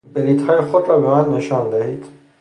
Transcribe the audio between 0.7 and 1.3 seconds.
را به